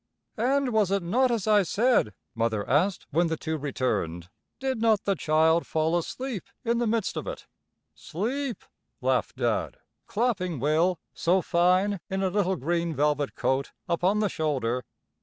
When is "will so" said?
10.59-11.43